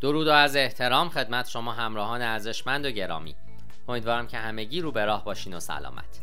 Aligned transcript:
درود 0.00 0.26
و 0.26 0.30
عرض 0.30 0.56
احترام 0.56 1.08
خدمت 1.08 1.48
شما 1.48 1.72
همراهان 1.72 2.22
ارزشمند 2.22 2.84
و 2.84 2.90
گرامی. 2.90 3.34
امیدوارم 3.88 4.26
که 4.26 4.38
همگی 4.38 4.80
رو 4.80 4.92
به 4.92 5.04
راه 5.04 5.24
باشین 5.24 5.54
و 5.54 5.60
سلامت. 5.60 6.20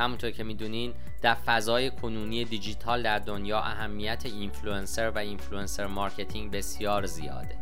همونطور 0.00 0.30
که 0.30 0.44
می‌دونین 0.44 0.94
در 1.22 1.34
فضای 1.34 1.90
کنونی 1.90 2.44
دیجیتال 2.44 3.02
در 3.02 3.18
دنیا 3.18 3.60
اهمیت 3.60 4.22
اینفلوئنسر 4.26 5.10
و 5.10 5.18
influencer 5.18 5.86
marketing 5.86 6.50
بسیار 6.50 7.06
زیاده. 7.06 7.58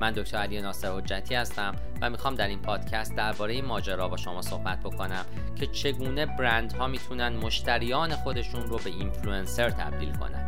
من 0.00 0.12
دکتر 0.12 0.38
علی 0.38 0.60
ناصر 0.60 0.88
حجتی 0.88 1.34
هستم 1.34 1.76
و 2.02 2.10
می‌خوام 2.10 2.34
در 2.34 2.48
این 2.48 2.62
پادکست 2.62 3.16
درباره 3.16 3.52
این 3.52 3.64
ماجرا 3.64 4.08
با 4.08 4.16
شما 4.16 4.42
صحبت 4.42 4.80
بکنم 4.80 5.24
که 5.56 5.66
چگونه 5.66 6.26
برندها 6.26 6.86
می‌تونن 6.86 7.28
مشتریان 7.28 8.16
خودشون 8.16 8.62
رو 8.62 8.78
به 8.78 8.90
اینفلوئنسر 8.90 9.70
تبدیل 9.70 10.16
کنن. 10.16 10.45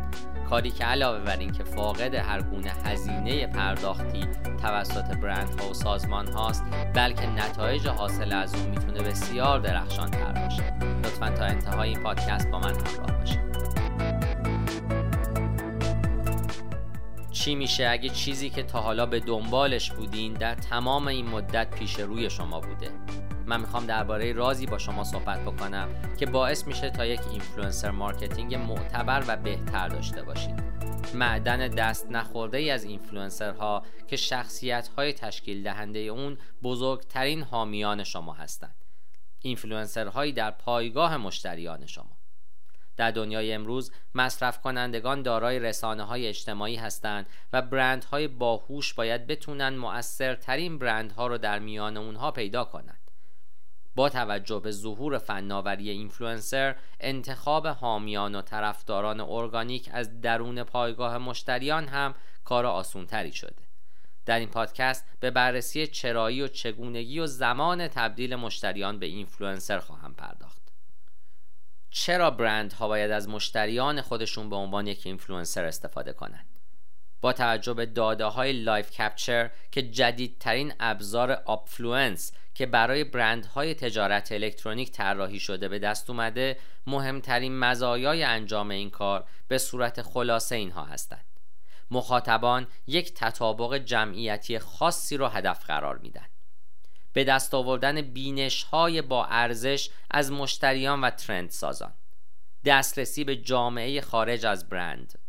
کاری 0.49 0.71
که 0.71 0.85
علاوه 0.85 1.19
بر 1.19 1.37
اینکه 1.37 1.63
فاقد 1.63 2.15
هر 2.15 2.41
گونه 2.41 2.71
هزینه 2.85 3.47
پرداختی 3.47 4.25
توسط 4.61 5.17
برندها 5.17 5.69
و 5.69 5.73
سازمان 5.73 6.27
هاست 6.27 6.63
بلکه 6.93 7.27
نتایج 7.27 7.87
حاصل 7.87 8.31
از 8.31 8.55
اون 8.55 8.69
می‌تونه 8.69 9.01
بسیار 9.01 9.59
درخشان 9.59 10.11
تر 10.11 10.31
باشه. 10.31 10.73
لطفا 11.03 11.29
تا 11.29 11.43
انتهای 11.45 11.89
این 11.89 12.03
پادکست 12.03 12.51
با 12.51 12.59
من 12.59 12.73
همراه 12.73 13.19
باشید. 13.19 13.39
چی 17.31 17.55
میشه؟ 17.55 17.87
اگه 17.87 18.09
چیزی 18.09 18.49
که 18.49 18.63
تا 18.63 18.81
حالا 18.81 19.05
به 19.05 19.19
دنبالش 19.19 19.91
بودین 19.91 20.33
در 20.33 20.55
تمام 20.55 21.07
این 21.07 21.29
مدت 21.29 21.69
پیش 21.75 21.99
روی 21.99 22.29
شما 22.29 22.59
بوده. 22.59 22.91
من 23.49 23.61
می‌خوام 23.61 23.85
درباره 23.85 24.33
رازی 24.33 24.65
با 24.65 24.77
شما 24.77 25.03
صحبت 25.03 25.39
بکنم 25.39 25.89
که 26.19 26.25
باعث 26.25 26.67
میشه 26.67 26.89
تا 26.89 27.05
یک 27.05 27.21
influencer 27.31 27.91
marketing 27.91 28.55
معتبر 28.55 29.23
و 29.27 29.37
بهتر 29.37 29.87
داشته 29.87 30.23
باشید. 30.23 30.63
معدن 31.13 31.67
دست 31.67 32.11
نخورده 32.11 32.57
ای 32.57 32.71
از 32.71 32.83
اینفلوئنسرها 32.83 33.83
که 34.07 34.15
شخصیت 34.15 34.87
های 34.87 35.13
تشکیل 35.13 35.63
دهنده 35.63 35.99
اون 35.99 36.37
بزرگترین 36.63 37.41
حامیان 37.43 38.03
شما 38.03 38.33
هستند. 38.33 38.75
اینفلوئنسرهایی 39.41 40.33
در 40.33 40.51
پایگاه 40.51 41.17
مشتریان 41.17 41.85
شما. 41.85 42.17
در 42.97 43.11
دنیای 43.11 43.53
امروز 43.53 43.91
مصرف 44.15 44.61
کنندگان 44.61 45.21
دارای 45.21 45.59
رسانه 45.59 46.03
های 46.03 46.27
اجتماعی 46.27 46.75
هستند 46.75 47.25
و 47.53 47.61
برندهای 47.61 48.27
باهوش 48.27 48.93
باید 48.93 49.27
بتونن 49.27 49.77
مؤثرترین 49.77 50.79
برندها 50.79 51.27
رو 51.27 51.37
در 51.37 51.59
میان 51.59 51.97
اونها 51.97 52.31
پیدا 52.31 52.63
کنند. 52.63 52.98
با 53.95 54.09
توجه 54.09 54.59
به 54.59 54.71
ظهور 54.71 55.17
فناوری 55.17 55.89
اینفلوئنسر 55.89 56.75
انتخاب 56.99 57.67
حامیان 57.67 58.35
و 58.35 58.41
طرفداران 58.41 59.19
ارگانیک 59.19 59.89
از 59.91 60.21
درون 60.21 60.63
پایگاه 60.63 61.17
مشتریان 61.17 61.87
هم 61.87 62.15
کار 62.43 62.65
آسونتری 62.65 63.33
شده. 63.33 63.69
در 64.25 64.39
این 64.39 64.49
پادکست 64.49 65.05
به 65.19 65.31
بررسی 65.31 65.87
چرایی 65.87 66.41
و 66.41 66.47
چگونگی 66.47 67.19
و 67.19 67.27
زمان 67.27 67.87
تبدیل 67.87 68.35
مشتریان 68.35 68.99
به 68.99 69.05
اینفلوئنسر 69.05 69.79
خواهم 69.79 70.13
پرداخت. 70.13 70.61
چرا 71.89 72.31
برندها 72.31 72.87
باید 72.87 73.11
از 73.11 73.29
مشتریان 73.29 74.01
خودشون 74.01 74.49
به 74.49 74.55
عنوان 74.55 74.87
یک 74.87 75.01
اینفلوئنسر 75.05 75.65
استفاده 75.65 76.13
کنند؟ 76.13 76.58
با 77.21 77.33
توجه 77.33 77.73
به 77.73 77.85
داده 77.85 78.25
های 78.25 78.53
Live 78.53 78.91
Capture 78.91 79.49
که 79.71 79.81
جدیدترین 79.81 80.73
ابزار 80.79 81.31
Upfluence 81.31 82.31
که 82.53 82.65
برای 82.65 83.03
برندهای 83.03 83.73
تجارت 83.73 84.31
الکترونیک 84.31 84.91
طراحی 84.91 85.39
شده 85.39 85.67
به 85.67 85.79
دست 85.79 86.09
اومده 86.09 86.57
مهمترین 86.87 87.59
مزایای 87.59 88.23
انجام 88.23 88.69
این 88.69 88.89
کار 88.89 89.25
به 89.47 89.57
صورت 89.57 90.01
خلاصه 90.01 90.55
اینها 90.55 90.83
هستند. 90.83 91.25
مخاطبان 91.91 92.67
یک 92.87 93.13
تطابق 93.13 93.77
جمعیتی 93.77 94.59
خاصی 94.59 95.17
را 95.17 95.29
هدف 95.29 95.65
قرار 95.65 95.97
میدن. 95.97 96.25
به 97.13 97.23
دست 97.23 97.53
آوردن 97.53 98.01
بینش 98.01 98.63
های 98.63 99.01
با 99.01 99.25
ارزش 99.25 99.89
از 100.11 100.31
مشتریان 100.31 101.01
و 101.01 101.09
ترند 101.09 101.49
سازان 101.49 101.93
دسترسی 102.65 103.23
به 103.23 103.35
جامعه 103.35 104.01
خارج 104.01 104.45
از 104.45 104.69
برند. 104.69 105.19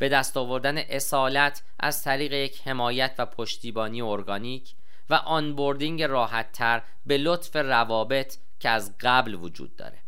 به 0.00 0.08
دست 0.08 0.36
آوردن 0.36 0.78
اصالت 0.78 1.62
از 1.80 2.02
طریق 2.02 2.32
یک 2.32 2.68
حمایت 2.68 3.14
و 3.18 3.26
پشتیبانی 3.26 4.02
ارگانیک 4.02 4.74
و 5.10 5.14
onboarding 5.14 6.02
راحتتر 6.02 6.82
به 7.06 7.18
لطف 7.18 7.56
روابط 7.56 8.36
که 8.60 8.68
از 8.68 8.94
قبل 9.00 9.34
وجود 9.34 9.76
داره. 9.76 9.98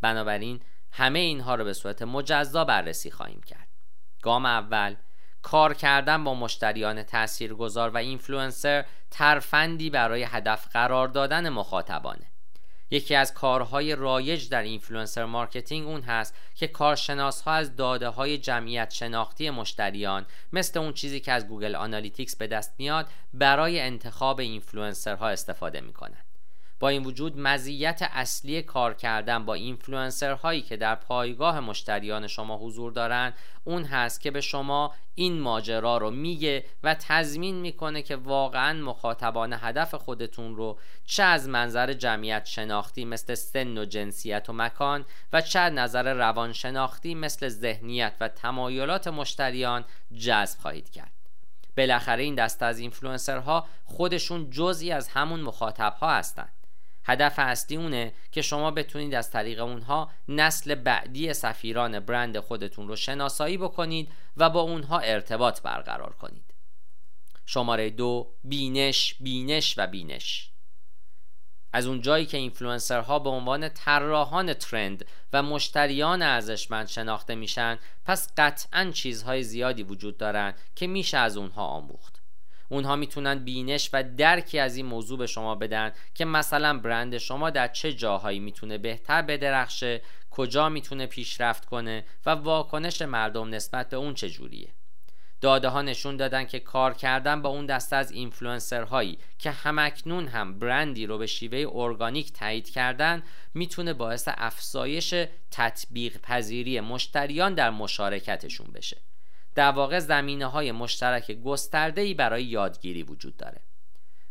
بنابراین 0.00 0.60
همه 0.92 1.18
اینها 1.18 1.54
رو 1.54 1.64
به 1.64 1.72
صورت 1.72 2.02
مجزا 2.02 2.64
بررسی 2.64 3.10
خواهیم 3.10 3.40
کرد. 3.46 3.68
گام 4.22 4.46
اول 4.46 4.96
کار 5.42 5.74
کردن 5.74 6.24
با 6.24 6.34
مشتریان 6.34 7.02
تاثیرگذار 7.02 7.90
و 7.90 7.96
اینفلوئنسر 7.96 8.84
ترفندی 9.10 9.90
برای 9.90 10.22
هدف 10.22 10.68
قرار 10.72 11.08
دادن 11.08 11.48
مخاطبانه. 11.48 12.26
یکی 12.90 13.14
از 13.14 13.34
کارهای 13.34 13.94
رایج 13.94 14.48
در 14.48 14.62
influencer 14.62 15.24
marketing 15.24 15.86
اون 15.86 16.00
هست 16.00 16.34
که 16.54 16.66
کارشناس 16.66 17.42
ها 17.42 17.52
از 17.52 17.76
داده 17.76 18.08
های 18.08 18.38
جمعیت 18.38 18.90
شناختی 18.90 19.50
مشتریان 19.50 20.26
مثل 20.52 20.78
اون 20.78 20.92
چیزی 20.92 21.20
که 21.20 21.32
از 21.32 21.48
Google 21.48 21.74
Analytics 21.74 22.36
به 22.36 22.46
دست 22.46 22.74
میاد 22.78 23.06
برای 23.34 23.80
انتخاب 23.80 24.40
اینفلوئنسرها 24.40 25.28
استفاده 25.28 25.80
می‌کنند 25.80 26.23
با 26.84 26.88
این 26.88 27.04
وجود 27.04 27.38
مزیت 27.38 28.10
اصلی 28.12 28.62
کار 28.62 28.94
کردن 28.94 29.44
با 29.44 29.54
اینفلوئنسر 29.54 30.32
هایی 30.32 30.62
که 30.62 30.76
در 30.76 30.94
پایگاه 30.94 31.60
مشتریان 31.60 32.26
شما 32.26 32.56
حضور 32.56 32.92
دارند 32.92 33.34
اون 33.64 33.84
هست 33.84 34.20
که 34.20 34.30
به 34.30 34.40
شما 34.40 34.94
این 35.14 35.40
ماجرا 35.40 35.96
رو 35.96 36.10
میگه 36.10 36.64
و 36.82 36.96
تضمین 37.00 37.54
می‌کنه 37.54 38.02
که 38.02 38.16
واقعا 38.16 38.82
مخاطبان 38.82 39.52
هدف 39.60 39.94
خودتون 39.94 40.56
رو 40.56 40.78
چه 41.06 41.22
از 41.22 41.48
منظر 41.48 41.92
جمعیت 41.92 42.46
شناختی 42.46 43.04
مثل 43.04 43.34
سن 43.34 43.78
و 43.78 43.84
جنسیت 43.84 44.50
و 44.50 44.52
مکان 44.52 45.04
و 45.32 45.40
چه 45.40 45.58
از 45.58 45.72
نظر 45.72 46.14
روان 46.14 46.52
شناختی 46.52 47.14
مثل 47.14 47.48
ذهنیت 47.48 48.12
و 48.20 48.28
تمایلات 48.28 49.08
مشتریان 49.08 49.84
جذب 50.18 50.58
خواهید 50.60 50.90
کرد. 50.90 51.12
بالاخره 51.76 52.22
این 52.22 52.34
دسته 52.34 52.64
از 52.64 52.78
اینفلوئنسرها 52.78 53.66
خودشون 53.84 54.50
جزئی 54.50 54.92
از 54.92 55.08
همون 55.08 55.40
مخاطب 55.40 55.94
ها 56.00 56.10
هستند 56.10 56.53
هدف 57.04 57.34
اصلی 57.38 57.76
اونه 57.76 58.12
که 58.32 58.42
شما 58.42 58.70
بتونید 58.70 59.14
از 59.14 59.30
طریق 59.30 59.62
اونها 59.62 60.10
نسل 60.28 60.74
بعدی 60.74 61.32
سفیران 61.32 62.00
برند 62.00 62.38
خودتون 62.38 62.88
رو 62.88 62.96
شناسایی 62.96 63.58
بکنید 63.58 64.12
و 64.36 64.50
با 64.50 64.60
اونها 64.60 64.98
ارتباط 64.98 65.62
برقرار 65.62 66.12
کنید. 66.12 66.54
شماره 67.46 67.90
دو 67.90 68.30
بینش 68.44 69.16
بینش 69.20 69.74
و 69.78 69.86
بینش. 69.86 70.50
از 71.72 71.86
اون 71.86 72.00
جایی 72.00 72.26
که 72.26 72.36
اینفلوئنسرها 72.36 73.18
به 73.18 73.30
عنوان 73.30 73.68
طراحان 73.68 74.54
ترند 74.54 75.06
و 75.32 75.42
مشتریان 75.42 76.22
ارزشمند 76.22 76.88
شناخته 76.88 77.34
میشن 77.34 77.78
پس 78.04 78.32
قطعا 78.36 78.90
چیزهای 78.94 79.42
زیادی 79.42 79.82
وجود 79.82 80.16
دارن 80.16 80.54
که 80.74 80.86
میشه 80.86 81.18
از 81.18 81.36
اونها 81.36 81.66
آموخت. 81.66 82.13
اونها 82.68 82.96
می‌تونن 82.96 83.44
بینش 83.44 83.90
و 83.92 84.02
درکی 84.02 84.58
از 84.58 84.76
این 84.76 84.86
موضوع 84.86 85.18
به 85.18 85.26
شما 85.26 85.54
بدن 85.54 85.92
که 86.14 86.24
مثلا 86.24 86.78
برند 86.78 87.18
شما 87.18 87.50
در 87.50 87.68
چه 87.68 87.92
جاهایی 87.92 88.38
می‌تونه 88.38 88.78
بهتر 88.78 89.22
بدرخشه 89.22 90.02
کجا 90.30 90.68
می‌تونه 90.68 91.06
پیشرفت 91.06 91.64
کنه 91.64 92.04
و 92.26 92.30
واکنش 92.30 93.02
مردم 93.02 93.54
نسبت 93.54 93.88
به 93.88 93.96
اون 93.96 94.14
چجوریه 94.14 94.68
داده 95.40 95.68
ها 95.68 95.82
نشون 95.82 96.16
دادن 96.16 96.44
که 96.44 96.60
کار 96.60 96.94
کردن 96.94 97.42
با 97.42 97.48
اون 97.48 97.66
دسته 97.66 97.96
از 97.96 98.10
اینفلوئنسرهایی 98.10 99.18
که 99.38 99.50
همکنون 99.50 100.28
هم 100.28 100.58
برندی 100.58 101.06
رو 101.06 101.18
به 101.18 101.26
شیوه 101.26 101.72
ارگانیک 101.74 102.32
تایید 102.32 102.70
کردن 102.70 103.22
می‌تونه 103.54 103.92
باعث 103.92 104.28
افزایش 104.36 105.14
تطبیق 105.50 106.20
پذیری 106.20 106.80
مشتریان 106.80 107.54
در 107.54 107.70
مشارکتشون 107.70 108.66
بشه. 108.74 108.96
در 109.54 109.70
واقع 109.70 109.98
زمینه 109.98 110.46
های 110.46 110.72
مشترک 110.72 111.30
گسترده 111.30 112.00
ای 112.00 112.14
برای 112.14 112.44
یادگیری 112.44 113.02
وجود 113.02 113.36
داره. 113.36 113.60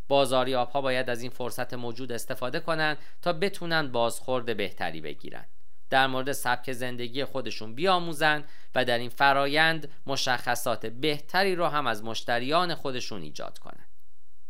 بازاریاب 0.08 0.70
ها 0.70 0.82
باید 0.82 1.10
از 1.10 1.22
این 1.22 1.32
فرصت 1.32 1.74
موجود 1.74 2.12
استفاده 2.12 2.60
کنند 2.60 2.98
تا 3.22 3.34
بتونن 3.34 3.92
بازخورد 3.92 4.58
بهتری 4.58 5.02
بگیرن. 5.02 5.46
در 5.90 6.08
مورد 6.08 6.32
سبک 6.32 6.72
زندگی 6.72 7.26
خودشون 7.26 7.76
بیاموزن 7.76 8.44
و 8.76 8.86
در 8.86 8.98
این 8.98 9.10
فرایند 9.10 9.92
مشخصات 10.06 10.86
بهتری 10.86 11.56
رو 11.56 11.66
هم 11.66 11.88
از 11.88 12.04
مشتریان 12.04 12.76
خودشون 12.76 13.22
ایجاد 13.22 13.60
کنند. 13.60 13.90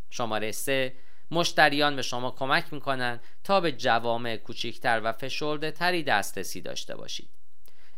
شماره 0.09 0.51
3 0.51 0.95
مشتریان 1.31 1.95
به 1.95 2.01
شما 2.01 2.31
کمک 2.31 2.73
می‌کنن 2.73 3.19
تا 3.43 3.61
به 3.61 3.71
جوامع 3.71 4.37
کوچکتر 4.37 5.01
و 5.03 5.11
فشرده 5.11 5.71
تری 5.71 6.03
دسترسی 6.03 6.61
داشته 6.61 6.95
باشید. 6.95 7.29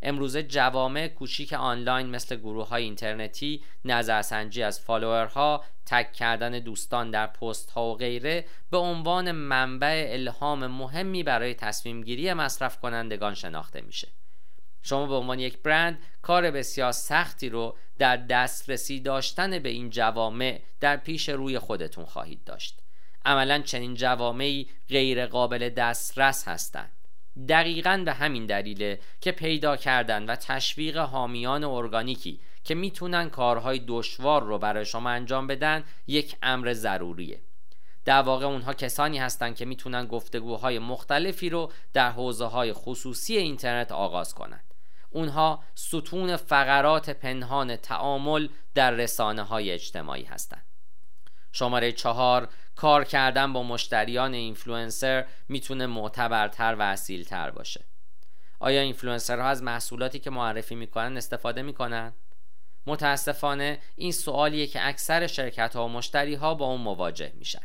امروزه 0.02 0.44
جوامع 0.44 1.08
کوچیک 1.08 1.54
آنلاین 1.54 2.08
مثل 2.08 2.36
گروه 2.36 2.68
های 2.68 2.84
اینترنتی 2.84 3.64
نظرسنجی 3.86 4.64
از 4.64 4.80
فالوورها 4.80 5.64
تک 5.86 6.14
کردن 6.14 6.60
دوستان 6.60 7.12
در 7.12 7.28
پست 7.28 7.72
ها 7.72 7.86
و 7.86 7.96
غیره 7.96 8.46
به 8.72 8.78
عنوان 8.78 9.32
منبع 9.32 10.08
الهام 10.10 10.68
مهمی 10.68 11.24
برای 11.24 11.54
تصمیم 11.54 12.04
گیری 12.04 12.34
مصرف 12.34 12.80
کنندگان 12.80 13.34
شناخته 13.34 13.82
میشه. 13.82 14.08
شما 14.82 15.08
به 15.08 15.16
عنوان 15.16 15.40
یک 15.40 15.58
برند 15.58 16.00
کار 16.22 16.52
بسیار 16.52 16.92
سختی 16.92 17.50
رو 17.50 17.78
در 17.98 18.18
دسترسی 18.18 19.00
داشتن 19.00 19.60
به 19.60 19.70
این 19.70 19.90
جوامع 19.90 20.62
در 20.80 20.98
پیش 20.98 21.30
روی 21.30 21.60
خودتون 21.60 22.06
خواهید 22.06 22.44
داشت. 22.44 22.80
عملا 23.26 23.62
چنین 23.62 23.94
جوامعی 23.94 24.70
غیر 24.90 25.26
قابل 25.26 25.70
دسترس 25.70 26.48
هستند. 26.48 26.92
دقیقا 27.50 28.04
به 28.06 28.14
همین 28.14 28.46
دلیله 28.46 29.00
که 29.22 29.32
پیدا 29.32 29.78
کردن 29.78 30.26
و 30.26 30.36
تشویق 30.36 30.98
حامیان 30.98 31.64
ارگانیکی 31.64 32.40
که 32.64 32.76
می‌تونن 32.76 33.30
کارهای 33.30 33.82
دشوار 33.88 34.44
رو 34.44 34.58
برای 34.58 34.86
شما 34.86 35.10
انجام 35.10 35.48
بدن 35.48 35.84
یک 36.08 36.36
امر 36.44 36.74
ضروریه. 36.74 37.42
در 38.06 38.22
واقع 38.22 38.46
اونها 38.46 38.74
کسانی 38.74 39.18
هستند 39.18 39.56
که 39.56 39.66
می‌تونن 39.66 40.06
گفتگوهای 40.06 40.80
مختلفی 40.80 41.50
رو 41.50 41.72
در 41.94 42.12
حوزه 42.12 42.46
های 42.46 42.74
خصوصی 42.74 43.38
اینترنت 43.38 43.92
آغاز 43.92 44.34
کنند 44.34 44.74
اونها 45.10 45.64
ستون 45.76 46.36
فقرات 46.36 47.10
پنهان 47.10 47.76
تعامل 47.76 48.48
در 48.74 48.92
رسانه 48.92 49.44
های 49.44 49.72
اجتماعی 49.72 50.24
هستند 50.24 50.66
شماره 51.52 51.92
چهار 51.92 52.50
کار 52.76 53.04
کردن 53.04 53.54
با 53.54 53.64
مشتریان 53.64 54.34
اینفلوئنسر 54.34 55.26
می‌تونه 55.50 55.86
معتبرتر 55.86 56.76
و 56.80 56.82
اصیلتر 56.82 57.52
باشه. 57.52 57.86
آیا 58.60 58.82
اینفلوئنسرها 58.82 59.48
از 59.48 59.64
محصولاتی 59.64 60.20
که 60.20 60.30
معرفی 60.30 60.76
می‌کنن 60.76 61.18
استفاده 61.18 61.62
می‌کنن؟ 61.62 62.14
متاسفانه 62.88 63.80
این 63.96 64.12
سوالیه 64.12 64.68
که 64.68 64.88
اکثر 64.88 65.28
شرکت 65.28 65.76
ها 65.76 65.86
و 65.86 65.90
مشتری 65.90 66.36
ها 66.36 66.54
با 66.54 66.66
اون 66.66 66.82
مواجه 66.82 67.34
میشن. 67.36 67.62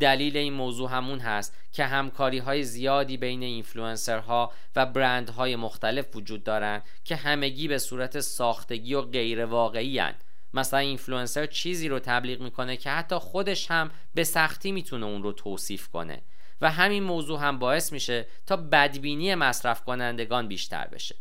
دلیل 0.00 0.36
این 0.36 0.52
موضوع 0.52 0.90
همون 0.90 1.18
هست 1.18 1.56
که 1.72 1.84
همکاری 1.84 2.38
های 2.38 2.62
زیادی 2.62 3.16
بین 3.16 3.42
اینفلوئنسرها 3.42 4.52
و 4.76 4.86
برندهای 4.86 5.56
مختلف 5.56 6.16
وجود 6.16 6.44
دارند 6.44 6.82
که 7.04 7.16
همگی 7.16 7.68
به 7.68 7.78
صورت 7.78 8.20
ساختگی 8.20 8.94
و 8.94 9.02
غیر 9.02 9.44
واقعی 9.44 9.98
هن. 9.98 10.14
مثلا 10.54 10.80
اینفلوئنسر 10.80 11.46
چیزی 11.46 11.88
رو 11.88 11.98
تبلیغ 11.98 12.40
می‌کنه 12.40 12.76
که 12.76 12.90
حتی 12.90 13.16
خودش 13.16 13.70
هم 13.70 13.90
به 14.14 14.24
سختی 14.24 14.72
می‌تونه 14.72 15.06
اون 15.06 15.22
رو 15.22 15.32
توصیف 15.32 15.88
کنه. 15.88 16.22
و 16.60 16.70
همین 16.70 17.02
موضوع 17.02 17.40
هم 17.40 17.58
باعث 17.58 17.92
میشه 17.92 18.26
تا 18.46 18.56
بدبینی 18.56 19.34
مصرف 19.34 19.84
کنندگان 19.84 20.48
بیشتر 20.48 20.86
بشه. 20.86 21.16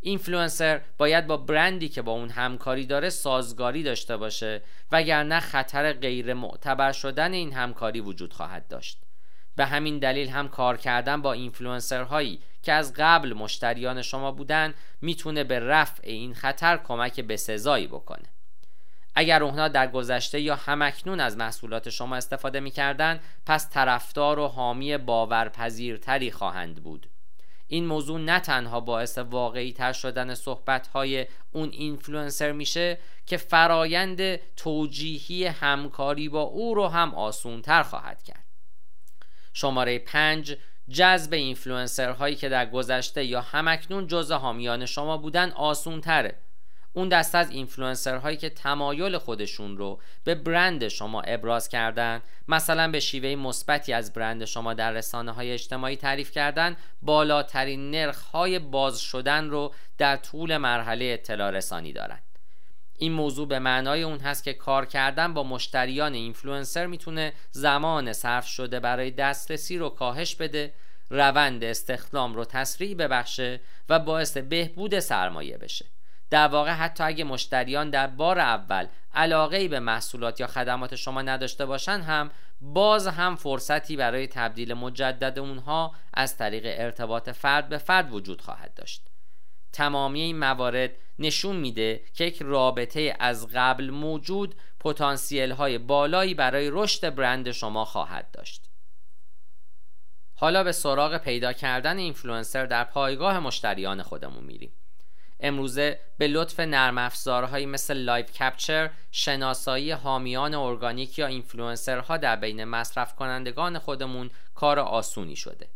اینفلوئنسر 0.00 0.80
باید 0.98 1.26
با 1.26 1.36
برندی 1.36 1.88
که 1.88 2.02
با 2.02 2.12
اون 2.12 2.28
همکاری 2.28 2.86
داره 2.86 3.10
سازگاری 3.10 3.82
داشته 3.82 4.16
باشه 4.16 4.62
وگرنه 4.92 5.40
خطر 5.40 5.92
غیر 5.92 6.34
معتبر 6.34 6.92
شدن 6.92 7.32
این 7.32 7.52
همکاری 7.52 8.00
وجود 8.00 8.32
خواهد 8.32 8.68
داشت. 8.68 9.02
به 9.56 9.66
همین 9.66 9.98
دلیل 9.98 10.28
هم 10.28 10.48
کار 10.48 10.76
کردن 10.76 11.22
با 11.22 11.32
اینفلوئنسرهایی 11.32 12.40
که 12.62 12.72
از 12.72 12.92
قبل 12.96 13.32
مشتریان 13.32 14.02
شما 14.02 14.32
بودن 14.32 14.74
می‌تونه 15.00 15.44
به 15.44 15.60
رفع 15.60 16.02
این 16.04 16.34
خطر 16.34 16.76
کمک 16.76 17.20
به 17.20 17.36
سزایی 17.36 17.86
بکنه. 17.86 18.28
اگر 19.18 19.42
اونها 19.42 19.68
در 19.68 19.86
گذشته 19.86 20.40
یا 20.40 20.56
همکنون 20.56 21.20
از 21.20 21.36
محصولات 21.36 21.90
شما 21.90 22.16
استفاده 22.16 22.60
می‌کردن 22.60 23.20
پس 23.46 23.70
طرفدار 23.70 24.38
و 24.38 24.46
حامی 24.46 24.96
باورپذیرتری 24.96 26.30
خواهند 26.30 26.82
بود. 26.82 27.06
این 27.68 27.86
موضوع 27.86 28.20
نه 28.20 28.40
تنها 28.40 28.80
باعث 28.80 29.18
واقعی 29.18 29.72
تر 29.72 29.92
شدن 29.92 30.34
صحبت 30.34 30.86
های 30.86 31.26
اون 31.52 31.68
اینفلوئنسر 31.68 32.52
میشه 32.52 32.98
که 33.26 33.36
فرایند 33.36 34.36
توجیهی 34.56 35.44
همکاری 35.44 36.28
با 36.28 36.42
او 36.42 36.74
رو 36.74 36.88
هم 36.88 37.14
آسون 37.14 37.62
تر 37.62 37.82
خواهد 37.82 38.22
کرد. 38.22 38.44
شماره 39.52 39.98
پنج 39.98 40.56
جذب 40.88 41.32
اینفلوئنسر 41.32 42.10
هایی 42.10 42.36
که 42.36 42.48
در 42.48 42.66
گذشته 42.66 43.24
یا 43.24 43.40
هم‌اکنون 43.40 44.06
جزء 44.06 44.36
حامیان 44.36 44.86
شما 44.86 45.16
بودن 45.16 45.50
آسون 45.50 46.00
تره 46.00 46.38
اون 46.96 47.08
دست 47.08 47.34
از 47.34 47.50
اینفلوئنسر 47.50 48.16
هایی 48.16 48.36
که 48.36 48.50
تمایل 48.50 49.18
خودشون 49.18 49.76
رو 49.76 50.00
به 50.24 50.34
برند 50.34 50.88
شما 50.88 51.20
ابراز 51.20 51.68
کردن 51.68 52.22
مثلا 52.48 52.90
به 52.90 53.00
شیوه 53.00 53.34
مثبتی 53.34 53.92
از 53.92 54.12
برند 54.12 54.44
شما 54.44 54.74
در 54.74 54.92
رسانه 54.92 55.32
های 55.32 55.52
اجتماعی 55.52 55.96
تعریف 55.96 56.30
کردن 56.30 56.76
بالاترین 57.02 57.90
نرخ 57.90 58.22
های 58.22 58.58
باز 58.58 59.00
شدن 59.00 59.50
رو 59.50 59.74
در 59.98 60.16
طول 60.16 60.56
مرحله 60.56 61.04
اطلاع 61.04 61.50
رسانی 61.50 61.92
دارند 61.92 62.22
این 62.98 63.12
موضوع 63.12 63.48
به 63.48 63.58
معنای 63.58 64.02
اون 64.02 64.18
هست 64.18 64.44
که 64.44 64.52
کار 64.52 64.86
کردن 64.86 65.34
با 65.34 65.42
مشتریان 65.42 66.14
اینفلوئنسر 66.14 66.86
می‌تونه 66.86 67.32
زمان 67.50 68.12
صرف 68.12 68.46
شده 68.46 68.80
برای 68.80 69.10
دسترسی 69.10 69.78
رو 69.78 69.88
کاهش 69.88 70.34
بده 70.34 70.74
روند 71.10 71.64
استخدام 71.64 72.34
رو 72.34 72.44
تسریع 72.44 72.94
ببخشه 72.94 73.60
و 73.88 73.98
باعث 73.98 74.36
بهبود 74.36 74.98
سرمایه 74.98 75.58
بشه. 75.58 75.95
در 76.30 76.48
واقع 76.48 76.70
حتی 76.70 77.04
اگه 77.04 77.24
مشتریان 77.24 77.90
در 77.90 78.06
بار 78.06 78.38
اول 78.38 78.86
علاقه 79.14 79.68
به 79.68 79.80
محصولات 79.80 80.40
یا 80.40 80.46
خدمات 80.46 80.94
شما 80.94 81.22
نداشته 81.22 81.66
باشند 81.66 82.04
هم 82.04 82.30
باز 82.60 83.06
هم 83.06 83.36
فرصتی 83.36 83.96
برای 83.96 84.26
تبدیل 84.26 84.74
مجدد 84.74 85.38
اونها 85.38 85.94
از 86.14 86.36
طریق 86.36 86.62
ارتباط 86.66 87.30
فرد 87.30 87.68
به 87.68 87.78
فرد 87.78 88.12
وجود 88.12 88.40
خواهد 88.40 88.74
داشت. 88.74 89.02
تمامی 89.72 90.20
این 90.20 90.38
موارد 90.38 90.90
نشون 91.18 91.56
میده 91.56 92.02
که 92.14 92.24
یک 92.24 92.42
رابطه 92.42 93.16
از 93.20 93.48
قبل 93.54 93.90
موجود 93.90 94.54
پتانسیل 94.80 95.50
های 95.50 95.78
بالایی 95.78 96.34
برای 96.34 96.70
رشد 96.72 97.14
برند 97.14 97.50
شما 97.50 97.84
خواهد 97.84 98.30
داشت. 98.32 98.70
حالا 100.34 100.64
به 100.64 100.72
سراغ 100.72 101.16
پیدا 101.16 101.52
کردن 101.52 101.98
اینفلوئنسر 101.98 102.66
در 102.66 102.84
پایگاه 102.84 103.40
مشتریان 103.40 104.02
خودمون 104.02 104.44
میریم. 104.44 104.72
امروزه 105.40 106.00
به 106.18 106.28
لطف 106.28 106.60
نرم 106.60 106.98
افزارهایی 106.98 107.66
مثل 107.66 107.96
Live 107.96 108.26
Capture 108.26 108.90
شناسایی 109.10 109.90
حامیان 109.90 110.54
ارگانیک 110.54 111.18
یا 111.18 111.26
اینفلوئنسرها 111.26 112.16
در 112.16 112.36
بین 112.36 112.64
مصرف 112.64 113.14
کنندگان 113.14 113.78
خودمون 113.78 114.30
کار 114.54 114.78
آسونی 114.78 115.36
شده. 115.36 115.68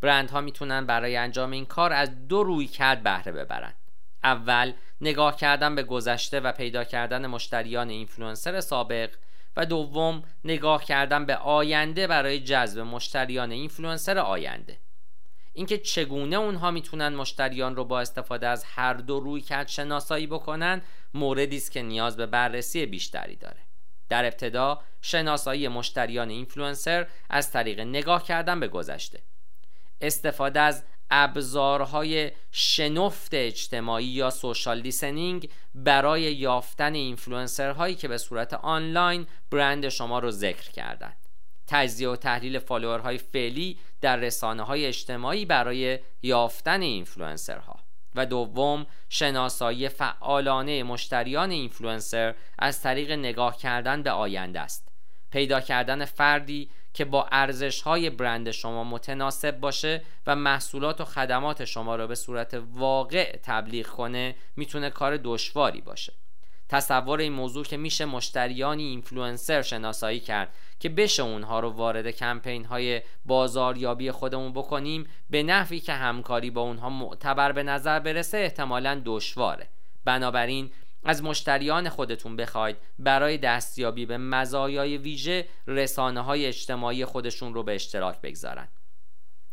برندها 0.00 0.40
می‌تونن 0.40 0.86
برای 0.86 1.16
انجام 1.16 1.50
این 1.50 1.66
کار 1.66 1.92
از 1.92 2.28
دو 2.28 2.42
رویکرد 2.42 3.02
بهره 3.02 3.32
ببرند 3.32 3.74
اول 4.24 4.72
نگاه 5.00 5.36
کردن 5.36 5.74
به 5.74 5.82
گذشته 5.82 6.40
و 6.40 6.52
پیدا 6.52 6.84
کردن 6.84 7.26
مشتریان 7.26 7.88
اینفلوئنسر 7.88 8.60
سابق 8.60 9.10
و 9.56 9.66
دوم 9.66 10.22
نگاه 10.44 10.84
کردن 10.84 11.26
به 11.26 11.36
آینده 11.36 12.06
برای 12.06 12.40
جذب 12.40 12.80
مشتریان 12.80 13.52
اینفلوئنسر 13.52 14.18
آینده. 14.18 14.78
اینکه 15.54 15.78
چگونه 15.78 16.36
اونها 16.36 16.70
می‌تونن 16.70 17.08
مشتریان 17.08 17.76
رو 17.76 17.84
با 17.84 18.00
استفاده 18.00 18.48
از 18.48 18.64
هر 18.64 18.94
دو 18.94 19.20
رویکرد 19.20 19.68
شناسایی 19.68 20.26
بکنن 20.26 20.82
موردی 21.14 21.56
است 21.56 21.72
که 21.72 21.82
نیاز 21.82 22.16
به 22.16 22.26
بررسی 22.26 22.86
بیشتری 22.86 23.36
داره. 23.36 23.60
در 24.08 24.24
ابتدا 24.24 24.80
شناسایی 25.02 25.68
مشتریان 25.68 26.30
اینفلوئنسر 26.30 27.06
از 27.30 27.50
طریق 27.50 27.80
نگاه 27.80 28.22
کردن 28.22 28.60
به 28.60 28.68
گذشته. 28.68 29.22
استفاده 30.00 30.60
از 30.60 30.84
ابزارهای 31.10 32.30
شنود 32.50 33.34
اجتماعی 33.34 34.06
یا 34.06 34.30
social 34.30 34.80
listening 34.80 35.48
برای 35.74 36.22
یافتن 36.22 36.94
اینفلوئنسرهایی 36.94 37.94
که 37.94 38.08
به 38.08 38.18
صورت 38.18 38.54
آنلاین 38.54 39.26
برند 39.50 39.88
شما 39.88 40.18
رو 40.18 40.30
ذکر 40.30 40.70
کردند 40.70 41.16
تجزیه 41.66 42.08
و 42.08 42.16
تحلیل 42.16 42.58
فالوورهای 42.58 43.18
فعلی 43.18 43.78
در 44.04 44.16
رسانه 44.16 44.62
های 44.62 44.86
اجتماعی 44.86 45.44
برای 45.44 45.98
یافتن 46.22 46.82
اینفلوئنسرها. 46.82 47.76
و 48.14 48.26
دوم 48.26 48.86
شناسایی 49.08 49.88
فعالانه 49.88 50.82
مشتریان 50.82 51.50
اینفلوئنسر 51.50 52.34
از 52.58 52.82
طریق 52.82 53.10
نگاه 53.10 53.56
کردن 53.56 54.02
به 54.02 54.10
آینده 54.10 54.60
است. 54.60 54.88
پیدا 55.30 55.60
کردن 55.60 56.04
فردی 56.04 56.70
که 56.94 57.04
با 57.04 57.28
ارزش 57.32 57.82
های 57.82 58.10
برند 58.10 58.50
شما 58.50 58.84
متناسب 58.84 59.60
باشه 59.60 60.02
و 60.26 60.36
محصولات 60.36 61.00
و 61.00 61.04
خدمات 61.04 61.64
شما 61.64 61.96
را 61.96 62.06
به 62.06 62.14
صورت 62.14 62.62
واقعی 62.72 63.36
تبلیغ 63.42 63.86
کنه 63.86 64.34
می‌تونه 64.56 64.90
کار 64.90 65.16
دشواری 65.16 65.80
باشه. 65.80 66.12
تصور 66.74 67.20
این 67.20 67.32
موضوع 67.32 67.64
که 67.64 67.76
میشه 67.76 68.04
مشتریانی 68.04 68.82
اینفلوئنسر 68.82 69.62
شناسایی 69.62 70.20
کرد 70.20 70.54
که 70.80 70.88
بشه 70.88 71.22
اونها 71.22 71.60
رو 71.60 71.70
وارد 71.70 72.10
کمپین 72.10 72.64
های 72.64 73.02
بازاریابی 73.24 74.10
خودمون 74.10 74.52
بکنیم 74.52 75.06
به 75.30 75.42
نحوی 75.42 75.80
که 75.80 75.92
همکاری 75.92 76.50
با 76.50 76.60
اونها 76.60 76.90
معتبر 76.90 77.52
به 77.52 77.62
نظر 77.62 77.98
برسه 77.98 78.38
احتمالا 78.38 79.02
دشواره. 79.04 79.68
بنابراین 80.04 80.70
از 81.04 81.22
مشتریان 81.22 81.88
خودتون 81.88 82.36
بخواید 82.36 82.76
برای 82.98 83.38
دستیابی 83.38 84.06
به 84.06 84.18
مزایای 84.18 84.98
ویژه 84.98 85.48
رسانه 85.66 86.20
های 86.20 86.46
اجتماعی 86.46 87.04
خودشون 87.04 87.54
رو 87.54 87.62
به 87.62 87.74
اشتراک 87.74 88.20
بگذارن. 88.20 88.68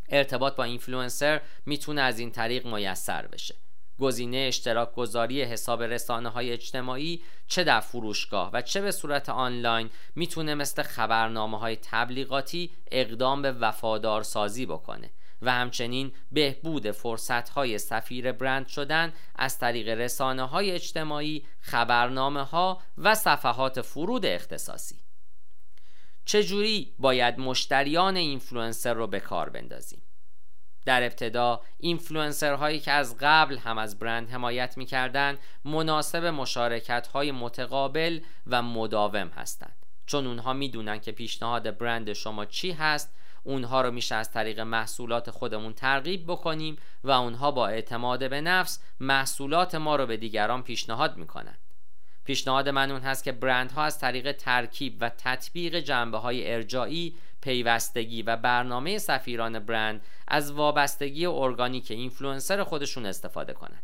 ارتباط 0.09 0.55
با 0.55 0.63
اینفلوئنسر 0.63 1.41
می‌تونه 1.65 2.01
از 2.01 2.19
این 2.19 2.31
طریق 2.31 2.65
میسر 2.65 3.27
بشه. 3.27 3.55
گزینه 3.99 4.37
اشتراک 4.37 4.93
گذاری 4.93 5.43
حساب 5.43 5.83
رسانه 5.83 6.29
های 6.29 6.51
اجتماعی 6.51 7.23
چه 7.47 7.63
در 7.63 7.79
فروشگاه 7.79 8.49
و 8.53 8.61
چه 8.61 8.81
به 8.81 8.91
صورت 8.91 9.29
آنلاین 9.29 9.89
می‌تونه 10.15 10.55
مثل 10.55 10.83
خبرنامه 10.83 11.59
های 11.59 11.75
تبلیغاتی 11.81 12.71
اقدام 12.91 13.41
به 13.41 13.51
وفادار 13.51 14.23
سازی 14.23 14.65
بکنه 14.65 15.09
و 15.41 15.51
همچنین 15.51 16.11
بهبود 16.31 16.91
فرصتهای 16.91 17.77
سفیر 17.77 18.31
برند 18.31 18.67
شدن 18.67 19.13
از 19.35 19.59
طریق 19.59 19.89
رسانه 19.89 20.43
های 20.43 20.71
اجتماعی، 20.71 21.45
خبرنامه 21.59 22.43
ها 22.43 22.81
و 22.97 23.15
صفحات 23.15 23.81
فرود 23.81 24.25
اختصاصی. 24.25 25.01
چجوری 26.25 26.93
باید 26.99 27.39
مشتریان 27.39 28.15
اینفلوئنسر 28.15 28.93
رو 28.93 29.07
به 29.07 29.19
کار 29.19 29.49
بندازیم؟ 29.49 30.01
در 30.85 31.03
ابتدا 31.03 31.61
اینفلوئنسر 31.77 32.53
هایی 32.53 32.79
که 32.79 32.91
از 32.91 33.17
قبل 33.19 33.57
هم 33.57 33.77
از 33.77 33.99
برند 33.99 34.29
حمایت 34.29 34.77
می‌کردند 34.77 35.39
مناسب 35.65 36.25
مشارکت 36.25 37.07
های 37.07 37.31
متقابل 37.31 38.19
و 38.47 38.61
مداوم 38.61 39.27
هستند. 39.27 39.75
چون 40.05 40.27
اونها 40.27 40.53
می‌دونن 40.53 40.99
که 40.99 41.11
پیشنهاد 41.11 41.77
برند 41.77 42.13
شما 42.13 42.45
چی 42.45 42.71
هست 42.71 43.13
اونها 43.43 43.81
رو 43.81 43.91
میشه 43.91 44.15
از 44.15 44.31
طریق 44.31 44.59
محصولات 44.59 45.31
خودمون 45.31 45.73
ترغیب 45.73 46.23
بکنیم 46.27 46.77
و 47.03 47.11
اونها 47.11 47.51
با 47.51 47.67
اعتماد 47.67 48.29
به 48.29 48.41
نفس 48.41 48.79
محصولات 48.99 49.75
ما 49.75 49.95
رو 49.95 50.05
به 50.05 50.17
دیگران 50.17 50.63
پیشنهاد 50.63 51.17
می‌کنن. 51.17 51.57
پیشنهاد 52.25 52.69
من 52.69 52.91
اون 52.91 53.01
هست 53.01 53.23
که 53.23 53.31
برندها 53.31 53.83
از 53.83 53.99
طریق 53.99 54.31
ترکیب 54.31 54.97
و 55.01 55.09
تطبیق 55.09 55.75
جنبه 55.75 56.17
های 56.17 56.53
ارجاعی 56.53 57.15
پیوستگی 57.41 58.21
و 58.21 58.35
برنامه 58.35 58.97
سفیران 58.97 59.59
برند 59.59 60.01
از 60.27 60.51
وابستگی 60.51 61.25
ارگانیک 61.25 61.91
اینفلوئنسر 61.91 62.63
خودشون 62.63 63.05
استفاده 63.05 63.53
کنند. 63.53 63.83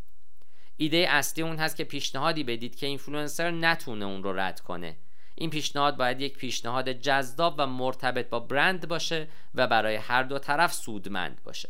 ایده 0.77 1.05
اصلی 1.09 1.43
اون 1.43 1.57
هست 1.57 1.75
که 1.75 1.83
پیشنهادی 1.83 2.43
بدید 2.43 2.75
که 2.75 2.87
اینفلوئنسر 2.87 3.51
نتونه 3.51 4.05
اون 4.05 4.23
رو 4.23 4.39
رد 4.39 4.59
کنه. 4.59 4.97
این 5.35 5.49
پیشنهاد 5.49 5.97
باید 5.97 6.21
یک 6.21 6.37
پیشنهاد 6.37 6.91
جذاب 6.91 7.55
و 7.57 7.67
مرتبط 7.67 8.29
با 8.29 8.39
برند 8.39 8.87
باشه 8.87 9.27
و 9.55 9.67
برای 9.67 9.95
هر 9.95 10.23
دو 10.23 10.39
طرف 10.39 10.73
سودمند 10.73 11.41
باشه. 11.43 11.69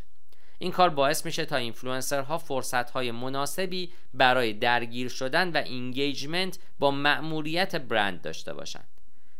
این 0.59 0.71
کار 0.71 0.89
باعث 0.89 1.25
میشه 1.25 1.45
تا 1.45 1.55
اینفلوئنسرها 1.55 2.37
فرصت 2.37 2.89
های 2.89 3.11
مناسبی 3.11 3.93
برای 4.13 4.53
درگیر 4.53 5.09
شدن 5.09 5.51
و 5.51 5.57
engagement 5.57 6.59
با 6.79 6.91
مأموریت 6.91 7.75
برند 7.75 8.21
داشته 8.21 8.53
باشند 8.53 8.96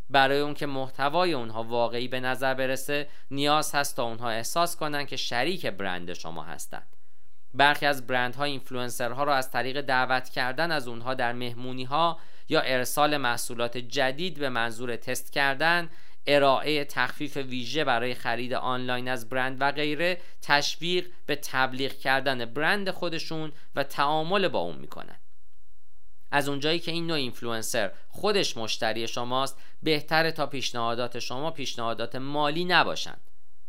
برای 0.09 0.39
اون 0.39 0.53
که 0.53 0.65
محتوای 0.65 1.33
اونها 1.33 1.63
واقعی 1.63 2.07
به 2.07 2.19
نظر 2.19 2.53
برسه 2.53 3.07
نیاز 3.31 3.75
هست 3.75 3.95
تا 3.95 4.03
اونها 4.03 4.29
احساس 4.29 4.75
کنن 4.75 5.05
که 5.05 5.15
شریک 5.15 5.65
برند 5.65 6.13
شما 6.13 6.43
هستند 6.43 6.87
برخی 7.53 7.85
از 7.85 8.07
برندها 8.07 8.43
اینفلوئنسرها 8.43 9.23
را 9.23 9.35
از 9.35 9.51
طریق 9.51 9.81
دعوت 9.81 10.29
کردن 10.29 10.71
از 10.71 10.87
اونها 10.87 11.13
در 11.13 11.33
مهمونی 11.33 11.83
ها 11.83 12.19
یا 12.49 12.61
ارسال 12.61 13.17
محصولات 13.17 13.77
جدید 13.77 14.39
به 14.39 14.49
منظور 14.49 14.95
تست 14.95 15.33
کردن 15.33 15.89
ارائه 16.27 16.85
تخفیف 16.85 17.37
ویژه 17.37 17.83
برای 17.83 18.13
خرید 18.13 18.53
آنلاین 18.53 19.07
از 19.07 19.29
برند 19.29 19.57
و 19.59 19.71
غیره 19.71 20.21
تشویق 20.41 21.07
به 21.25 21.35
تبلیغ 21.35 21.91
کردن 21.91 22.45
برند 22.45 22.89
خودشون 22.89 23.51
و 23.75 23.83
تعامل 23.83 24.47
با 24.47 24.59
اون 24.59 24.75
می‌کنن. 24.75 25.15
از 26.31 26.49
اونجایی 26.49 26.79
که 26.79 26.91
این 26.91 27.07
نوع 27.07 27.17
اینفلوئنسر 27.17 27.91
خودش 28.09 28.57
مشتری 28.57 29.07
شماست 29.07 29.57
بهتره 29.83 30.31
تا 30.31 30.45
پیشنهادات 30.45 31.19
شما 31.19 31.51
پیشنهادات 31.51 32.15
مالی 32.15 32.65
نباشند. 32.65 33.21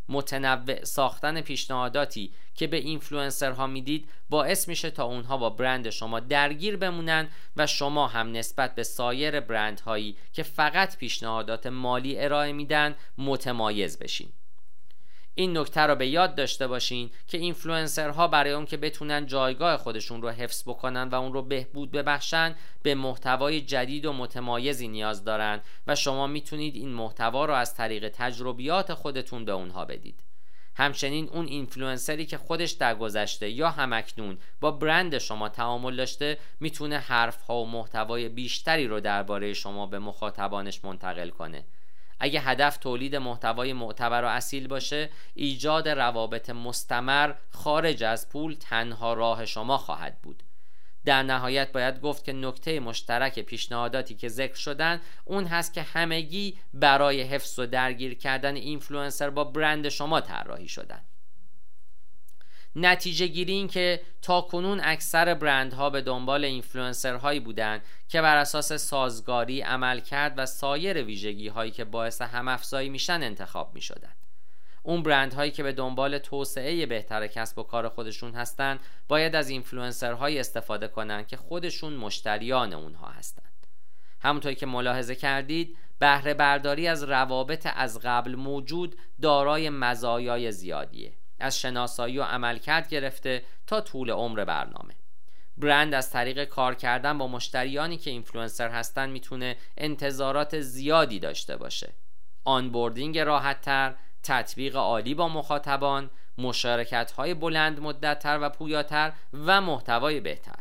متنوع 0.09 0.85
ساختن 0.85 1.41
پیشنهاداتی 1.41 2.33
که 2.55 2.67
به 2.67 2.77
اینفلوئنسرها 2.77 3.67
می‌دید 3.67 4.11
باعث 4.31 4.69
میشه 4.69 4.91
تا 4.91 5.05
اونها 5.05 5.37
با 5.37 5.51
برند 5.51 5.91
شما 5.91 6.21
درگیر 6.21 6.77
بمونن 6.77 7.29
و 7.57 7.67
شما 7.67 8.07
هم 8.07 8.33
نسبت 8.33 8.75
به 8.75 8.83
سایر 8.83 9.41
برندهایی 9.41 10.17
که 10.33 10.43
فقط 10.43 10.97
پیشنهادات 10.97 11.67
مالی 11.67 12.19
ارائه 12.21 12.53
میدن 12.53 12.97
متمایز 13.19 13.99
بشین. 13.99 14.29
این 15.39 15.59
نکته 15.59 15.81
رو 15.81 15.95
به 15.95 16.07
یاد 16.07 16.35
داشته 16.35 16.67
باشین 16.67 17.11
که 17.27 17.39
اینفلوئنسرها 17.39 18.29
برای 18.29 18.53
اون 18.53 18.67
که 18.67 18.77
بتونن 18.77 19.27
جایگاه 19.27 19.77
خودشون 19.77 20.23
رو 20.23 20.31
حفظ 20.31 20.63
بکنن 20.63 21.09
و 21.09 21.15
اون 21.15 21.33
رو 21.33 21.43
بهبود 21.43 21.91
ببخشن 21.91 22.55
به 22.83 22.95
محتوای 22.95 23.61
جدید 23.61 24.07
و 24.07 24.13
متمایزی 24.13 24.89
نیاز 24.89 25.25
دارن 25.25 25.61
و 25.87 25.95
شما 25.95 26.27
می‌تونید 26.27 26.75
این 26.75 26.89
محتوا 26.89 27.45
رو 27.45 27.55
از 27.55 27.75
طریق 27.75 28.09
تجربیات 28.09 28.95
خودتون 28.95 29.45
به 29.45 29.53
اونها 29.53 29.85
بدید. 29.85 30.21
همچنین 30.77 31.29
اون 31.29 31.47
اینفلوئنسری 31.47 32.27
که 32.27 32.39
خودش 32.39 32.71
در 32.71 32.95
گذشته 32.95 33.51
یا 33.51 33.71
همکنون 33.71 34.39
با 34.61 34.71
برند 34.71 35.19
شما 35.19 35.49
تعامل 35.49 35.97
داشته 35.97 36.39
می‌تونه 36.61 36.99
حرف 36.99 37.43
ها 37.43 37.63
و 37.63 37.71
محتوای 37.71 38.29
بیشتری 38.29 38.87
رو 38.87 39.01
درباره 39.01 39.55
شما 39.55 39.87
به 39.87 39.99
مخاطبانش 39.99 40.85
منتقل 40.85 41.29
کنه. 41.29 41.65
اگه 42.21 42.41
هدف 42.41 42.77
تولید 42.77 43.17
محتوای 43.17 43.73
معتبر 43.73 44.25
و 44.25 44.27
اصیل 44.27 44.69
باشه 44.69 45.11
ایجاد 45.35 45.89
روابط 45.89 46.51
مستمر 46.51 47.35
خارج 47.51 48.05
از 48.05 48.29
پول 48.29 48.57
تنها 48.61 49.13
راه 49.13 49.47
شما 49.47 49.79
خواهد 49.79 50.19
بود. 50.23 50.43
در 51.05 51.23
نهایت 51.23 51.73
باید 51.73 52.01
گفت 52.01 52.25
که 52.25 52.33
نکته 52.33 52.81
مشترک 52.81 53.41
پیشنهاداتی 53.41 54.15
که 54.15 54.29
ذکر 54.29 54.55
شدن 54.55 55.01
اون 55.25 55.45
هست 55.45 55.75
که 55.75 55.83
همگی 55.83 56.59
برای 56.75 57.23
حفظ 57.23 57.59
و 57.59 57.67
درگیر 57.67 58.15
کردن 58.15 58.57
اینفلوئنسر 58.57 59.31
با 59.31 59.45
برند 59.45 59.89
شما 59.89 60.21
طراحی 60.21 60.69
شدن. 60.69 61.01
نتیجه 62.81 63.27
گیری 63.27 63.53
این 63.53 63.69
که 63.69 64.01
تا 64.23 64.41
کنون 64.41 64.81
اکثر 64.85 65.35
برندها 65.35 65.91
به 65.91 66.01
دنبال 66.01 66.45
اینفلوئنسرهایی 66.45 67.41
بودند 67.41 67.83
که 68.09 68.23
بر 68.23 68.37
اساس 68.37 68.73
سازگاری 68.73 69.61
عملکرد 69.61 70.35
و 70.37 70.47
سایر 70.47 71.03
ویژگی 71.03 71.49
هایی 71.49 71.71
که 71.71 71.85
باعث 71.85 72.23
همافزایی 72.23 72.89
میشن 72.89 73.23
انتخاب 73.23 73.75
می‌شدن 73.75 74.13
اون 74.83 75.03
برند 75.03 75.35
هایی 75.35 75.51
که 75.51 75.63
به 75.63 75.73
دنبال 75.73 76.19
توسعه 76.19 76.87
بهتر 76.87 77.27
کسب 77.27 77.59
و 77.59 77.63
کار 77.63 77.89
خودشون 77.89 78.35
هستند 78.35 78.81
باید 79.09 79.37
از 79.37 79.49
اینفلوئنسرهایی 79.49 80.39
استفاده 80.39 80.89
کنند 80.89 81.27
که 81.27 81.37
خودشون 81.37 81.93
مشتریان 81.93 82.73
اونها 82.73 83.09
هستند. 83.09 83.67
همونطوری 84.21 84.55
که 84.55 84.67
ملاحظه 84.67 85.15
کردید 85.15 85.77
بهره 85.99 86.35
برداری 86.35 86.89
از 86.89 87.03
روابط 87.03 87.69
از 87.75 88.01
قبل 88.01 88.35
موجود 88.35 88.97
دارای 89.23 89.71
مزایای 89.71 90.53
زیادیه. 90.53 91.13
از 91.41 91.61
شناسایی 91.61 92.19
و 92.19 92.23
عملکرد 92.23 92.89
گرفته 92.89 93.43
تا 93.67 93.81
طول 93.81 94.11
عمر 94.11 94.45
برنامه. 94.45 94.95
برند 95.57 95.95
از 95.95 96.11
طریق 96.11 96.45
کار 96.45 96.75
کردن 96.75 97.19
با 97.19 97.29
مشتریانی 97.29 97.97
که 97.97 98.11
اینفلوئنسر 98.11 98.69
هستن 98.69 99.11
می‌تونه 99.11 99.57
انتظارات 99.77 100.61
زیادی 100.61 101.19
داشته 101.19 101.57
باشه. 101.57 101.93
onboarding 102.45 103.19
راحتتر 103.19 103.95
تطبیق 104.23 104.77
عالی 104.77 105.15
با 105.15 105.29
مخاطبان 105.29 106.11
مشارکت 106.39 107.11
های 107.11 107.35
بلند 107.35 107.81
مدتتر 107.81 108.39
و 108.43 108.49
پویاتر 108.49 109.13
و 109.33 109.61
محتوای 109.61 110.21
بهتر. 110.21 110.59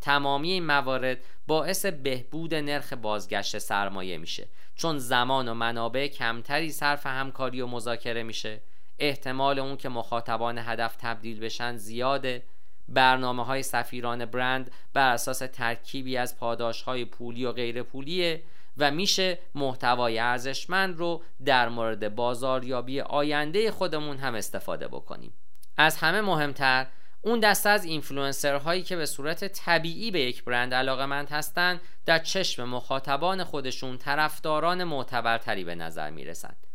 تمامی 0.00 0.50
این 0.50 0.66
موارد 0.66 1.18
باعث 1.46 1.86
بهبود 1.86 2.54
نرخ 2.54 2.92
بازگشت 2.92 3.58
سرمایه 3.58 4.18
میشه 4.18 4.48
چون 4.74 4.98
زمان 4.98 5.48
و 5.48 5.54
منابع 5.54 6.06
کمتری 6.06 6.72
صرف 6.72 7.06
همکاری 7.06 7.60
و 7.60 7.66
مذاکره 7.66 8.22
میشه. 8.22 8.60
احتمال 8.98 9.58
اون 9.58 9.76
که 9.76 9.88
مخاطبان 9.88 10.58
هدف 10.58 10.96
تبدیل 10.96 11.40
بشن 11.40 11.76
زیاده. 11.76 12.42
برنامه 12.88 13.44
های 13.44 13.62
سفیران 13.62 14.24
برند 14.24 14.70
بر 14.92 15.12
اساس 15.12 15.38
ترکیبی 15.38 16.16
از 16.16 16.38
پاداش 16.38 16.82
های 16.82 17.04
پولی 17.04 17.44
و 17.44 17.52
غیر 17.52 17.82
پولیه 17.82 18.42
و 18.78 18.90
میشه 18.90 19.38
محتوای 19.54 20.18
ارزشمند 20.18 20.98
رو 20.98 21.22
در 21.44 21.68
مورد 21.68 22.14
بازاریابی 22.14 23.00
آینده 23.00 23.70
خودمون 23.70 24.16
هم 24.16 24.34
استفاده 24.34 24.88
بکنیم. 24.88 25.32
از 25.76 25.96
همه 25.96 26.20
مهمتر 26.20 26.86
اون 27.22 27.40
دسته 27.40 27.68
از 27.68 27.84
اینفلوئنسر 27.84 28.54
هایی 28.54 28.82
که 28.82 28.96
به 28.96 29.06
صورت 29.06 29.44
طبیعی 29.44 30.10
به 30.10 30.20
یک 30.20 30.44
برند 30.44 30.74
علاقمند 30.74 31.28
هستند 31.30 31.80
در 32.06 32.18
چشم 32.18 32.64
مخاطبان 32.64 33.44
خودشون 33.44 33.98
طرفداران 33.98 34.84
معتبرتری 34.84 35.64
به 35.64 35.74
نظر 35.74 36.10
می‌رسند 36.10 36.65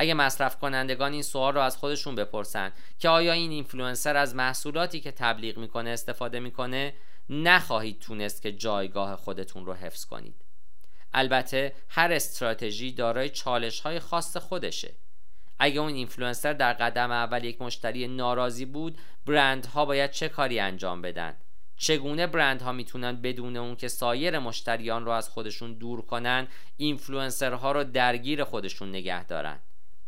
اگه 0.00 0.14
مصرف 0.14 0.58
کنندگان 0.58 1.12
این 1.12 1.22
سوال 1.22 1.54
رو 1.54 1.60
از 1.60 1.76
خودشون 1.76 2.14
بپرسن 2.14 2.72
که 2.98 3.08
آیا 3.08 3.32
این 3.32 3.50
اینفلوئنسر 3.50 4.16
از 4.16 4.34
محصولاتی 4.34 5.00
که 5.00 5.10
تبلیغ 5.10 5.58
می‌کنه 5.58 5.90
استفاده 5.90 6.40
می‌کنه 6.40 6.94
نخواهید 7.30 7.98
تونست 7.98 8.42
که 8.42 8.52
جایگاه 8.52 9.16
خودتون 9.16 9.66
رو 9.66 9.74
حفظ 9.74 10.04
کنید؟ 10.04 10.34
البته 11.14 11.72
هر 11.88 12.12
استراتژی 12.12 12.92
دارای 12.92 13.28
چالش 13.28 13.80
های 13.80 13.98
خاص 13.98 14.36
خودشه. 14.36 14.94
اگه 15.58 15.80
اون 15.80 15.94
اینفلوئنسر 15.94 16.52
در 16.52 16.72
قدم 16.72 17.10
اول 17.10 17.44
یک 17.44 17.62
مشتری 17.62 18.08
ناراضی 18.08 18.64
بود 18.64 18.98
برندها 19.26 19.84
باید 19.84 20.10
چه 20.10 20.28
کاری 20.28 20.60
انجام 20.60 21.02
بدن؟ 21.02 21.36
چگونه 21.76 22.26
برندها 22.26 22.72
می‌تونن 22.72 23.22
بدون 23.22 23.56
اون 23.56 23.76
که 23.76 23.88
سایر 23.88 24.38
مشتریان 24.38 25.04
رو 25.04 25.10
از 25.10 25.28
خودشون 25.28 25.72
دور 25.72 26.02
کنن 26.02 26.48
اینفلوئنسرها 26.76 27.72
رو 27.72 27.84
درگیر 27.84 28.44
خودشون 28.44 28.88
نگه 28.88 29.24
دارن؟ 29.24 29.58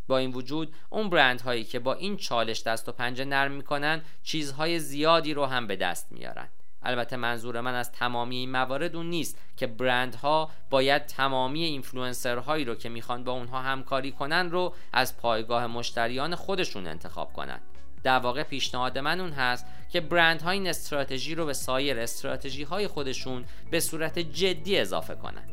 با 0.06 0.18
این 0.18 0.30
وجود 0.30 0.74
اون 0.90 1.10
برند 1.10 1.40
هایی 1.40 1.64
که 1.64 1.78
با 1.78 1.94
این 1.94 2.16
چالش 2.16 2.62
دست 2.62 2.88
و 2.88 2.92
پنجه 2.92 3.24
نرم 3.24 3.52
می‌کنن 3.52 4.02
چیزهای 4.22 4.78
زیادی 4.78 5.34
رو 5.34 5.46
هم 5.46 5.66
به 5.66 5.76
دست 5.76 6.12
میارن 6.12 6.48
البته 6.82 7.16
منظور 7.16 7.60
من 7.60 7.74
از 7.74 7.92
تمامی 7.92 8.36
این 8.36 8.50
موارد 8.50 8.96
اون 8.96 9.06
نیست 9.10 9.38
که 9.56 9.66
برندها 9.66 10.50
باید 10.70 11.06
تمامی 11.06 11.64
اینفلوئنسرهایی 11.64 12.64
رو 12.64 12.74
که 12.74 12.88
می‌خوان 12.88 13.24
با 13.24 13.32
اونها 13.32 13.62
همکاری 13.62 14.12
کنن 14.12 14.50
رو 14.50 14.74
از 14.92 15.16
پایگاه 15.16 15.66
مشتریان 15.66 16.34
خودشون 16.34 16.86
انتخاب 16.86 17.32
کنند 17.32 17.60
در 18.02 18.18
واقع 18.18 18.42
پیشنهاد 18.42 18.98
من 18.98 19.20
اون 19.20 19.32
هست 19.32 19.66
که 19.88 20.00
برند 20.00 20.42
ها 20.42 20.58
این 20.58 20.66
استراتژی 20.66 21.34
رو 21.34 21.46
به 21.46 21.52
سایر 21.52 21.98
استراتژی 21.98 22.62
های 22.62 22.86
خودشون 22.86 23.44
به 23.70 23.80
صورت 23.80 24.18
جدی 24.18 24.78
اضافه 24.78 25.14
کنند. 25.14 25.50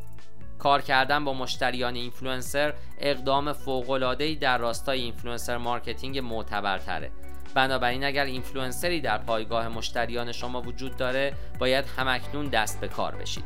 کار 0.62 0.82
کردن 0.82 1.24
با 1.24 1.32
مشتریان 1.34 1.94
اینفلوئنسر 1.94 2.74
اقدام 2.98 3.52
فوق‌العاده‌ای 3.52 4.34
در 4.34 4.58
راستای 4.58 5.00
influencer 5.00 5.56
marketing 5.56 6.18
معتبرتره. 6.18 7.10
بنابراین 7.54 8.04
اگر 8.04 8.24
اینفلوئنسری 8.24 9.00
در 9.00 9.18
پایگاه 9.18 9.68
مشتریان 9.68 10.32
شما 10.32 10.62
وجود 10.62 10.96
داره 10.96 11.34
باید 11.58 11.84
هم‌اکنون 11.96 12.46
دست 12.46 12.80
به 12.80 12.88
کار 12.88 13.14
بشید. 13.14 13.44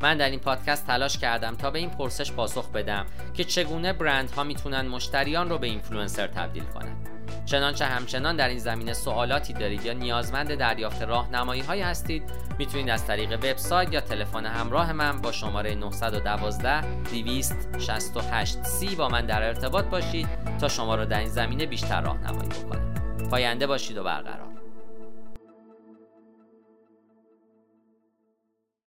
من 0.00 0.16
در 0.16 0.30
این 0.30 0.40
پادکست 0.40 0.86
تلاش 0.86 1.18
کردم 1.18 1.54
تا 1.54 1.70
به 1.70 1.78
این 1.78 1.90
پرسش 1.90 2.32
پاسخ 2.32 2.70
بدم 2.70 3.06
که 3.34 3.44
چگونه 3.44 3.92
برندها 3.92 4.44
می‌تونن 4.44 4.88
مشتریان 4.88 5.48
رو 5.48 5.58
به 5.58 5.66
اینفلوئنسر 5.66 6.26
تبدیل 6.26 6.64
کنند 6.64 7.05
چنانچه 7.46 7.84
همچنان 7.84 8.36
در 8.36 8.48
این 8.48 8.58
زمینه 8.58 8.92
سوالاتی 8.92 9.52
دارید 9.52 9.84
یا 9.84 9.92
نیازمند 9.92 10.54
دریافت 10.54 11.02
راهنمایی 11.02 11.60
هایی 11.60 11.82
هستید 11.82 12.22
می‌تونید 12.58 12.90
از 12.90 13.06
طریق 13.06 13.32
وبسایت 13.32 13.92
یا 13.92 14.00
تلفن 14.00 14.46
همراه 14.46 14.92
من 14.92 15.20
با 15.20 15.32
شماره 15.32 15.74
912 15.74 16.80
268 16.80 18.62
سی 18.62 18.96
با 18.96 19.08
من 19.08 19.26
در 19.26 19.42
ارتباط 19.42 19.84
باشید 19.84 20.28
تا 20.60 20.68
شما 20.68 20.94
را 20.94 21.04
در 21.04 21.18
این 21.18 21.28
زمینه 21.28 21.66
بیشتر 21.66 22.00
راهنمایی 22.00 22.48
بکنم. 22.48 22.94
پاینده 23.30 23.66
باشید 23.66 23.96
و 23.96 24.04
برقرار. 24.04 24.55